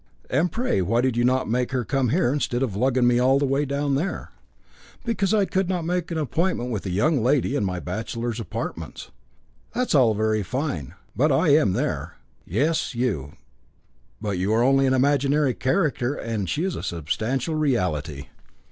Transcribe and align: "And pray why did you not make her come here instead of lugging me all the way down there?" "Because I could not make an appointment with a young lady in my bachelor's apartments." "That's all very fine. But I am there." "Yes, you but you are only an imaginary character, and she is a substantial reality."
"And 0.31 0.51
pray 0.51 0.81
why 0.81 1.01
did 1.01 1.15
you 1.15 1.23
not 1.23 1.47
make 1.47 1.71
her 1.73 1.85
come 1.85 2.09
here 2.09 2.33
instead 2.33 2.63
of 2.63 2.75
lugging 2.75 3.05
me 3.05 3.19
all 3.19 3.37
the 3.37 3.45
way 3.45 3.65
down 3.65 3.93
there?" 3.93 4.31
"Because 5.05 5.31
I 5.31 5.45
could 5.45 5.69
not 5.69 5.85
make 5.85 6.09
an 6.09 6.17
appointment 6.17 6.71
with 6.71 6.87
a 6.87 6.89
young 6.89 7.21
lady 7.21 7.55
in 7.55 7.63
my 7.63 7.79
bachelor's 7.79 8.39
apartments." 8.39 9.11
"That's 9.75 9.93
all 9.93 10.15
very 10.15 10.41
fine. 10.41 10.95
But 11.15 11.31
I 11.31 11.49
am 11.49 11.73
there." 11.73 12.15
"Yes, 12.47 12.95
you 12.95 13.33
but 14.19 14.39
you 14.39 14.51
are 14.53 14.63
only 14.63 14.87
an 14.87 14.95
imaginary 14.95 15.53
character, 15.53 16.15
and 16.15 16.49
she 16.49 16.63
is 16.63 16.75
a 16.75 16.81
substantial 16.81 17.53
reality." 17.53 18.25